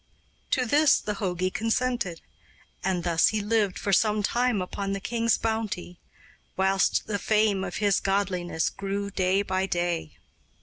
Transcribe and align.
To 0.49 0.65
this 0.65 0.99
the 0.99 1.13
jogi 1.19 1.51
consented; 1.51 2.21
and 2.83 3.03
thus 3.03 3.27
he 3.27 3.39
lived 3.39 3.77
for 3.77 3.93
some 3.93 4.23
time 4.23 4.59
upon 4.59 4.93
the 4.93 4.99
king's 4.99 5.37
bounty, 5.37 5.99
whilst 6.57 7.05
the 7.05 7.19
fame 7.19 7.63
of 7.63 7.75
his 7.75 7.99
godliness 7.99 8.71
grew 8.71 9.11
day 9.11 9.43
by 9.43 9.67
day. 9.67 10.17